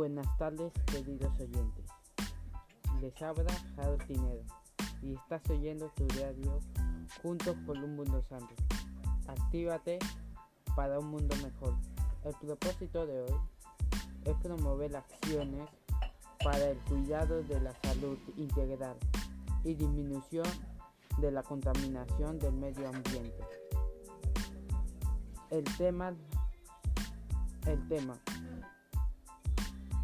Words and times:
Buenas 0.00 0.34
tardes, 0.38 0.72
queridos 0.86 1.38
oyentes. 1.38 1.84
Les 3.02 3.20
habla 3.20 3.52
Harold 3.76 4.02
Tinero 4.06 4.42
y 5.02 5.12
estás 5.12 5.42
oyendo 5.50 5.92
tu 5.94 6.08
radio 6.18 6.58
Juntos 7.22 7.54
por 7.66 7.76
un 7.76 7.96
Mundo 7.96 8.22
Santo. 8.22 8.54
Actívate 9.28 9.98
para 10.74 10.98
un 10.98 11.10
mundo 11.10 11.36
mejor. 11.42 11.74
El 12.24 12.34
propósito 12.40 13.06
de 13.06 13.20
hoy 13.20 13.34
es 14.24 14.34
promover 14.36 14.96
acciones 14.96 15.68
para 16.42 16.70
el 16.70 16.78
cuidado 16.78 17.42
de 17.42 17.60
la 17.60 17.74
salud 17.82 18.16
integral 18.38 18.96
y 19.64 19.74
disminución 19.74 20.46
de 21.18 21.30
la 21.30 21.42
contaminación 21.42 22.38
del 22.38 22.54
medio 22.54 22.88
ambiente. 22.88 23.44
El 25.50 25.64
tema, 25.76 26.14
el 27.66 27.86
tema, 27.88 28.18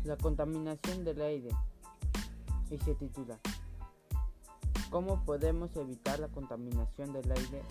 la 0.06 0.16
contaminación 0.16 1.04
del 1.04 1.20
aire 1.20 1.50
y 2.70 2.78
se 2.78 2.94
titula 2.94 3.38
¿Cómo 4.90 5.24
podemos 5.24 5.74
evitar 5.74 6.20
la 6.20 6.28
contaminación 6.28 7.12
del 7.12 7.30
aire? 7.30 7.62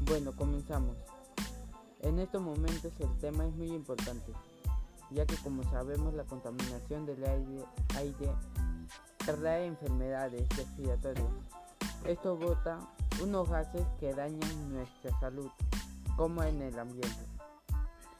Bueno, 0.00 0.32
comenzamos. 0.32 0.96
En 2.00 2.18
estos 2.18 2.40
momentos 2.40 2.92
el 2.98 3.18
tema 3.18 3.46
es 3.46 3.54
muy 3.54 3.68
importante, 3.68 4.32
ya 5.10 5.26
que 5.26 5.36
como 5.36 5.62
sabemos 5.64 6.14
la 6.14 6.24
contaminación 6.24 7.04
del 7.04 7.22
aire, 7.24 8.32
trae 9.18 9.66
enfermedades 9.66 10.48
respiratorias. 10.56 11.28
Esto 12.04 12.36
bota 12.36 12.78
unos 13.22 13.50
gases 13.50 13.86
que 14.00 14.14
dañan 14.14 14.72
nuestra 14.72 15.18
salud, 15.20 15.50
como 16.16 16.42
en 16.42 16.62
el 16.62 16.78
ambiente. 16.78 17.35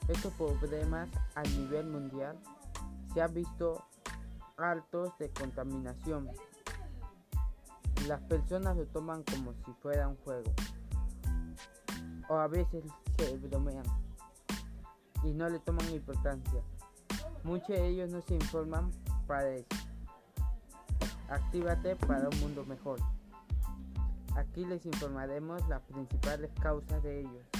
Estos 0.07 0.33
problemas 0.33 1.09
a 1.35 1.43
nivel 1.43 1.87
mundial 1.87 2.37
se 3.13 3.21
han 3.21 3.33
visto 3.33 3.83
altos 4.55 5.11
de 5.19 5.29
contaminación. 5.29 6.29
Las 8.07 8.21
personas 8.21 8.77
lo 8.77 8.85
toman 8.87 9.23
como 9.23 9.53
si 9.65 9.73
fuera 9.81 10.07
un 10.07 10.15
juego. 10.17 10.53
O 12.29 12.35
a 12.35 12.47
veces 12.47 12.83
se 13.17 13.37
bromean 13.37 13.83
y 15.23 15.33
no 15.33 15.49
le 15.49 15.59
toman 15.59 15.89
importancia. 15.91 16.61
Muchos 17.43 17.69
de 17.69 17.87
ellos 17.87 18.09
no 18.09 18.21
se 18.21 18.35
informan 18.35 18.91
para 19.25 19.49
eso. 19.49 19.67
Actívate 21.29 21.95
para 21.95 22.29
un 22.29 22.39
mundo 22.39 22.65
mejor. 22.65 22.99
Aquí 24.35 24.65
les 24.65 24.85
informaremos 24.85 25.67
las 25.67 25.81
principales 25.81 26.51
causas 26.61 27.03
de 27.03 27.21
ellos. 27.21 27.56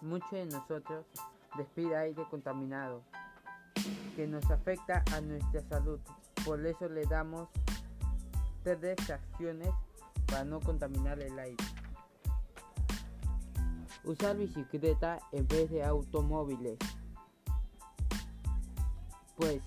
Muchos 0.00 0.30
de 0.30 0.46
nosotros 0.46 1.06
despide 1.56 1.96
aire 1.96 2.24
contaminado 2.30 3.02
que 4.14 4.26
nos 4.26 4.48
afecta 4.50 5.02
a 5.12 5.20
nuestra 5.20 5.62
salud. 5.68 5.98
Por 6.44 6.64
eso 6.64 6.88
le 6.88 7.04
damos 7.06 7.48
tres 8.62 8.98
acciones 9.10 9.70
para 10.26 10.44
no 10.44 10.60
contaminar 10.60 11.20
el 11.20 11.36
aire. 11.38 11.64
Usar 14.04 14.36
bicicleta 14.36 15.18
en 15.32 15.48
vez 15.48 15.70
de 15.70 15.84
automóviles. 15.84 16.78
Pues 19.36 19.62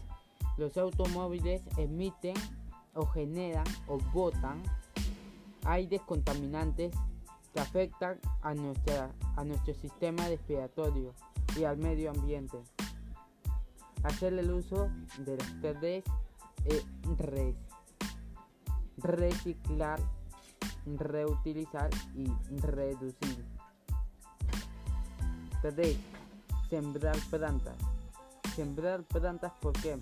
los 0.58 0.78
automóviles 0.78 1.62
emiten 1.78 2.36
o 2.94 3.06
generan 3.06 3.66
o 3.88 3.98
botan 4.14 4.62
aires 5.66 6.02
contaminantes 6.06 6.96
que 7.54 7.60
afectan 7.60 8.20
a, 8.42 8.54
nuestra, 8.54 9.12
a 9.36 9.44
nuestro 9.44 9.74
sistema 9.74 10.28
respiratorio 10.28 11.14
y 11.58 11.64
al 11.64 11.78
medio 11.78 12.12
ambiente. 12.12 12.58
Hacer 14.04 14.34
el 14.34 14.52
uso 14.52 14.90
de 15.20 15.38
las 15.38 15.62
tres 15.62 16.04
res. 17.18 17.56
Reciclar, 18.98 20.00
reutilizar 20.86 21.90
y 22.16 22.28
reducir. 22.58 23.46
3. 25.62 25.98
Sembrar 26.70 27.18
plantas. 27.30 27.76
Sembrar 28.56 29.04
plantas 29.04 29.52
¿por 29.62 29.74
qué? 29.74 29.98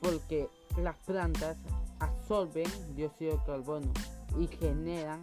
Porque 0.00 0.48
las 0.76 0.96
plantas 0.96 1.56
absorben 1.98 2.68
dióxido 2.94 3.36
de 3.38 3.44
carbono 3.44 3.92
y 4.38 4.46
generan 4.46 5.22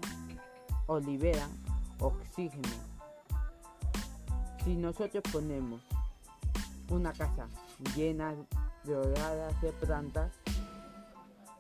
o 0.88 1.00
liberan 1.00 1.50
oxígeno. 2.00 2.68
Si 4.64 4.76
nosotros 4.76 5.24
ponemos 5.32 5.82
una 6.90 7.14
casa 7.14 7.48
llena 7.96 8.36
de 8.84 8.96
hogadas 8.96 9.62
de 9.62 9.72
plantas, 9.74 10.34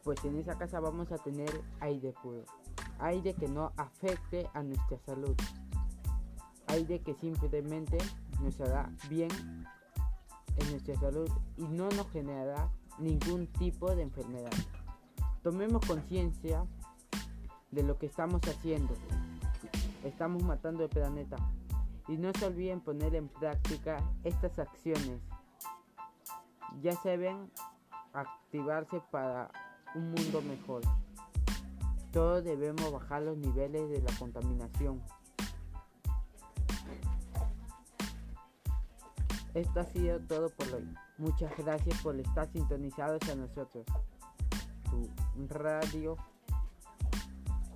pues 0.03 0.23
en 0.25 0.37
esa 0.37 0.57
casa 0.57 0.79
vamos 0.79 1.11
a 1.11 1.17
tener 1.17 1.49
aire 1.81 2.13
puro, 2.23 2.43
aire 2.99 3.33
que 3.33 3.47
no 3.47 3.71
afecte 3.77 4.49
a 4.53 4.63
nuestra 4.63 4.97
salud, 5.05 5.35
aire 6.67 7.01
que 7.01 7.13
simplemente 7.15 7.97
nos 8.41 8.59
hará 8.61 8.89
bien 9.09 9.29
en 10.57 10.71
nuestra 10.71 10.95
salud 10.95 11.29
y 11.57 11.63
no 11.63 11.89
nos 11.89 12.09
generará 12.11 12.69
ningún 12.99 13.47
tipo 13.47 13.93
de 13.93 14.03
enfermedad. 14.03 14.51
Tomemos 15.43 15.85
conciencia 15.85 16.65
de 17.71 17.83
lo 17.83 17.97
que 17.97 18.05
estamos 18.05 18.41
haciendo. 18.43 18.93
Estamos 20.03 20.43
matando 20.43 20.83
el 20.83 20.89
planeta. 20.89 21.37
Y 22.07 22.17
no 22.17 22.31
se 22.33 22.45
olviden 22.45 22.79
poner 22.79 23.15
en 23.15 23.27
práctica 23.27 23.97
estas 24.23 24.57
acciones. 24.59 25.19
Ya 26.81 26.93
se 26.93 27.17
ven 27.17 27.51
activarse 28.13 29.01
para 29.11 29.51
un 29.95 30.11
mundo 30.11 30.41
mejor. 30.41 30.81
Todos 32.11 32.43
debemos 32.43 32.91
bajar 32.91 33.23
los 33.23 33.37
niveles 33.37 33.89
de 33.89 34.01
la 34.01 34.17
contaminación. 34.17 35.01
Esto 39.53 39.79
ha 39.79 39.85
sido 39.85 40.19
todo 40.21 40.49
por 40.49 40.73
hoy. 40.73 40.87
Muchas 41.17 41.51
gracias 41.57 42.01
por 42.01 42.15
estar 42.19 42.47
sintonizados 42.51 43.27
a 43.29 43.35
nosotros. 43.35 43.85
Tu 44.89 45.47
radio 45.47 46.15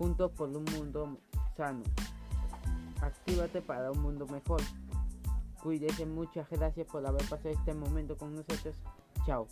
juntos 0.01 0.31
por 0.31 0.49
un 0.49 0.65
mundo 0.75 1.19
sano. 1.55 1.83
Actívate 3.01 3.61
para 3.61 3.91
un 3.91 4.01
mundo 4.01 4.25
mejor. 4.25 4.59
Cuídese, 5.61 6.07
muchas 6.07 6.49
gracias 6.49 6.87
por 6.87 7.05
haber 7.05 7.23
pasado 7.29 7.49
este 7.49 7.75
momento 7.75 8.17
con 8.17 8.35
nosotros. 8.35 8.73
Chao. 9.27 9.47